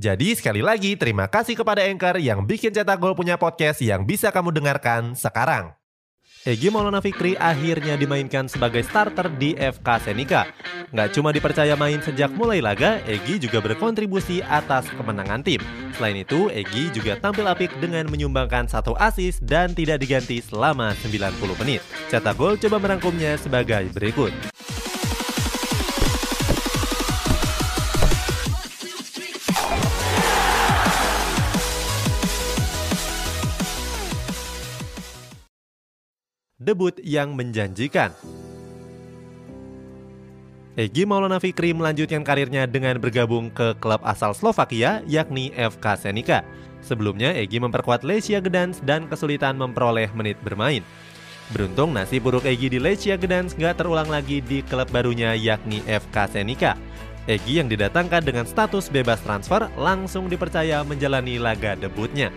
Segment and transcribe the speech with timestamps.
[0.00, 4.32] Jadi sekali lagi terima kasih kepada Anchor yang bikin Cetak Gol punya podcast yang bisa
[4.32, 5.76] kamu dengarkan sekarang.
[6.42, 10.48] Egi Maulana Fikri akhirnya dimainkan sebagai starter di FK Senika.
[10.90, 15.62] Nggak cuma dipercaya main sejak mulai laga, Egi juga berkontribusi atas kemenangan tim.
[15.94, 21.36] Selain itu, Egi juga tampil apik dengan menyumbangkan satu asis dan tidak diganti selama 90
[21.62, 21.84] menit.
[22.10, 24.34] Cetak Gol coba merangkumnya sebagai berikut.
[36.62, 38.14] Debut yang menjanjikan.
[40.72, 46.40] Egi Maulana Fikri melanjutkan karirnya dengan bergabung ke klub asal Slovakia yakni FK Senika.
[46.80, 50.80] Sebelumnya Egi memperkuat Lesia Gdansk dan kesulitan memperoleh menit bermain.
[51.52, 56.40] Beruntung nasib buruk Egi di Lesia Gdansk nggak terulang lagi di klub barunya yakni FK
[56.40, 56.80] Senika.
[57.28, 62.32] Egi yang didatangkan dengan status bebas transfer langsung dipercaya menjalani laga debutnya.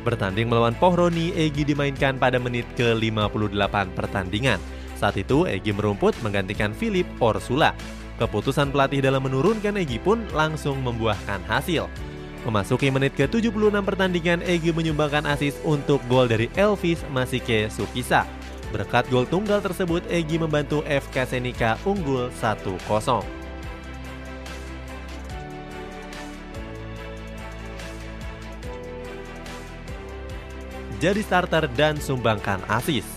[0.00, 4.56] Bertanding melawan Pohroni, Egi dimainkan pada menit ke-58 pertandingan.
[4.96, 7.76] Saat itu, Egi merumput menggantikan Philip Orsula.
[8.16, 11.88] Keputusan pelatih dalam menurunkan Egi pun langsung membuahkan hasil.
[12.48, 18.24] Memasuki menit ke-76 pertandingan, Egi menyumbangkan asis untuk gol dari Elvis Masike Sukisa.
[18.72, 23.39] Berkat gol tunggal tersebut, Egi membantu FK Senika unggul 1-0.
[31.00, 33.08] Jadi starter dan sumbangkan asis.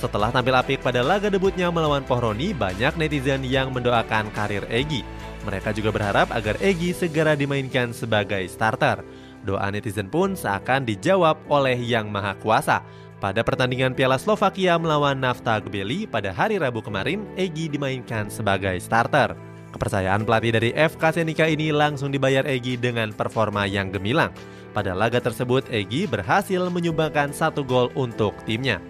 [0.00, 5.04] Setelah tampil apik pada laga debutnya melawan Pohroni, banyak netizen yang mendoakan karir Egi.
[5.44, 9.04] Mereka juga berharap agar Egi segera dimainkan sebagai starter.
[9.44, 12.80] Doa netizen pun seakan dijawab oleh Yang Maha Kuasa.
[13.20, 19.49] Pada pertandingan Piala Slovakia melawan Nafta Gbeli pada hari Rabu kemarin, Egi dimainkan sebagai starter.
[19.70, 24.34] Kepercayaan pelatih dari FK Senika ini langsung dibayar Egi dengan performa yang gemilang.
[24.74, 28.82] Pada laga tersebut, Egi berhasil menyumbangkan satu gol untuk timnya.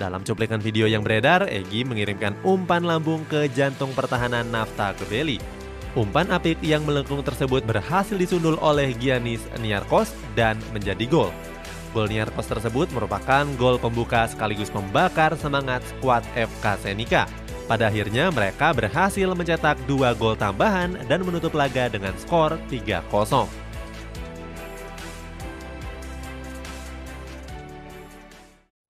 [0.00, 5.36] Dalam cuplikan video yang beredar, Egi mengirimkan umpan lambung ke jantung pertahanan Nafta Gebeli.
[5.92, 11.28] Umpan apik yang melengkung tersebut berhasil disundul oleh Giannis Niarkos dan menjadi gol.
[11.92, 17.28] Gol Niarkos tersebut merupakan gol pembuka sekaligus membakar semangat skuad FK Senika.
[17.70, 23.62] Pada akhirnya mereka berhasil mencetak dua gol tambahan dan menutup laga dengan skor 3-0.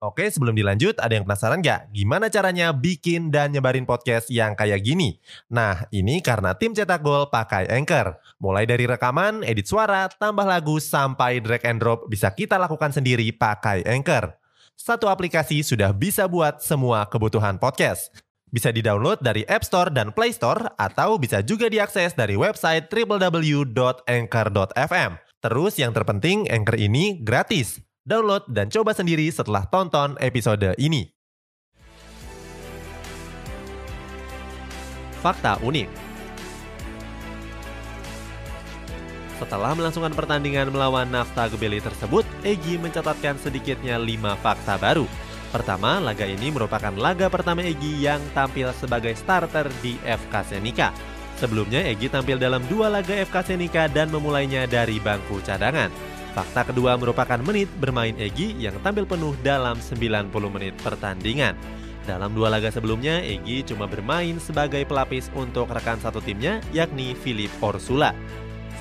[0.03, 1.95] Oke, sebelum dilanjut, ada yang penasaran nggak?
[1.95, 5.15] Gimana caranya bikin dan nyebarin podcast yang kayak gini?
[5.47, 8.19] Nah, ini karena tim cetak gol pakai Anchor.
[8.35, 13.31] Mulai dari rekaman, edit suara, tambah lagu, sampai drag and drop bisa kita lakukan sendiri
[13.31, 14.35] pakai Anchor.
[14.75, 18.32] Satu aplikasi sudah bisa buat semua kebutuhan podcast.
[18.53, 25.11] Bisa di-download dari App Store dan Play Store, atau bisa juga diakses dari website www.anchor.fm.
[25.41, 27.81] Terus yang terpenting, Anchor ini gratis.
[28.05, 31.09] Download dan coba sendiri setelah tonton episode ini.
[35.23, 36.03] Fakta unik
[39.39, 45.03] Setelah melangsungkan pertandingan melawan Nafta Gebeli tersebut, Egi mencatatkan sedikitnya 5 fakta baru.
[45.53, 50.89] Pertama, laga ini merupakan laga pertama Egi yang tampil sebagai starter di FK Senika.
[51.37, 55.93] Sebelumnya, Egi tampil dalam dua laga FK Senika dan memulainya dari bangku cadangan.
[56.33, 61.53] Fakta kedua merupakan menit bermain Egi yang tampil penuh dalam 90 menit pertandingan.
[62.09, 67.53] Dalam dua laga sebelumnya, Egi cuma bermain sebagai pelapis untuk rekan satu timnya, yakni Philip
[67.61, 68.17] Orsula.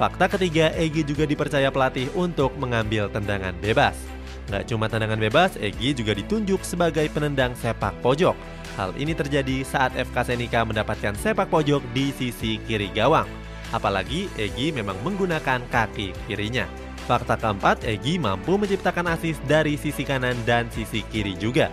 [0.00, 4.21] Fakta ketiga, Egi juga dipercaya pelatih untuk mengambil tendangan bebas.
[4.50, 8.34] Gak cuma tendangan bebas, Egi juga ditunjuk sebagai penendang sepak pojok.
[8.74, 13.28] Hal ini terjadi saat FK Senika mendapatkan sepak pojok di sisi kiri gawang.
[13.70, 16.66] Apalagi Egi memang menggunakan kaki kirinya.
[17.06, 21.70] Fakta keempat, Egi mampu menciptakan asis dari sisi kanan dan sisi kiri juga.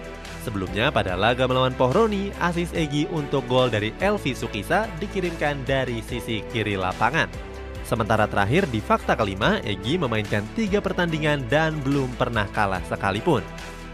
[0.47, 6.41] Sebelumnya pada laga melawan Pohroni, asis Egi untuk gol dari Elvi Sukisa dikirimkan dari sisi
[6.47, 7.48] kiri lapangan.
[7.89, 13.41] Sementara terakhir di fakta kelima, Egi memainkan tiga pertandingan dan belum pernah kalah sekalipun.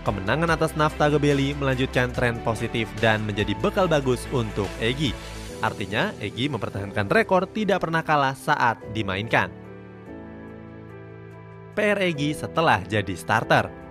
[0.03, 5.15] Kemenangan atas Nafta Gebeli melanjutkan tren positif dan menjadi bekal bagus untuk Egi.
[5.63, 9.47] Artinya, Egi mempertahankan rekor tidak pernah kalah saat dimainkan.
[11.71, 13.84] PR Egi setelah jadi starter.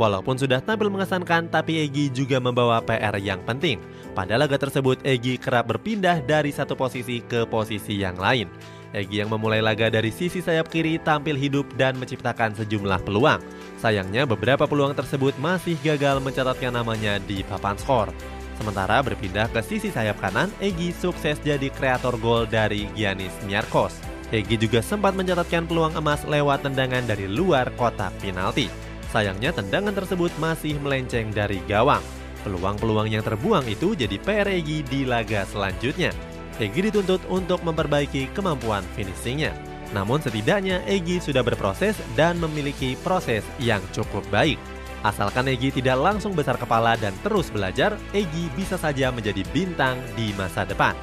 [0.00, 3.76] Walaupun sudah tampil mengesankan, tapi Egi juga membawa PR yang penting.
[4.16, 8.48] Pada laga tersebut, Egi kerap berpindah dari satu posisi ke posisi yang lain.
[8.92, 13.40] Egi yang memulai laga dari sisi sayap kiri tampil hidup dan menciptakan sejumlah peluang.
[13.80, 18.12] Sayangnya beberapa peluang tersebut masih gagal mencatatkan namanya di papan skor.
[18.60, 23.96] Sementara berpindah ke sisi sayap kanan, Egi sukses jadi kreator gol dari Giannis Miarkos.
[24.32, 28.91] Egi juga sempat mencatatkan peluang emas lewat tendangan dari luar kotak penalti.
[29.12, 32.00] Sayangnya tendangan tersebut masih melenceng dari gawang.
[32.42, 36.10] Peluang-peluang yang terbuang itu jadi PR Egi di laga selanjutnya.
[36.56, 39.52] Egi dituntut untuk memperbaiki kemampuan finishingnya.
[39.92, 44.56] Namun setidaknya Egi sudah berproses dan memiliki proses yang cukup baik.
[45.04, 50.32] Asalkan Egi tidak langsung besar kepala dan terus belajar, Egi bisa saja menjadi bintang di
[50.40, 50.96] masa depan.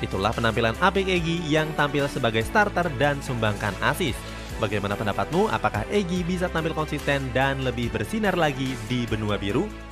[0.00, 4.16] Itulah penampilan apik Egi yang tampil sebagai starter dan sumbangkan asis.
[4.60, 5.48] Bagaimana pendapatmu?
[5.48, 9.89] Apakah Egi bisa tampil konsisten dan lebih bersinar lagi di benua biru?